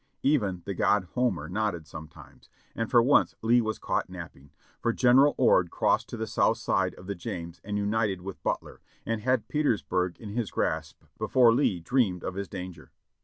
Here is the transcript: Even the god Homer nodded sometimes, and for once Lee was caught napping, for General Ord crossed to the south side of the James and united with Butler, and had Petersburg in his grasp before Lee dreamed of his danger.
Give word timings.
Even 0.23 0.63
the 0.65 0.73
god 0.73 1.09
Homer 1.13 1.47
nodded 1.47 1.85
sometimes, 1.85 2.49
and 2.75 2.89
for 2.89 3.03
once 3.03 3.35
Lee 3.43 3.61
was 3.61 3.77
caught 3.77 4.09
napping, 4.09 4.49
for 4.79 4.93
General 4.93 5.35
Ord 5.37 5.69
crossed 5.69 6.09
to 6.09 6.17
the 6.17 6.25
south 6.25 6.57
side 6.57 6.95
of 6.95 7.05
the 7.05 7.13
James 7.13 7.61
and 7.63 7.77
united 7.77 8.21
with 8.21 8.41
Butler, 8.41 8.81
and 9.05 9.21
had 9.21 9.47
Petersburg 9.47 10.19
in 10.19 10.29
his 10.31 10.49
grasp 10.49 11.03
before 11.19 11.53
Lee 11.53 11.79
dreamed 11.79 12.23
of 12.23 12.33
his 12.33 12.47
danger. 12.47 12.89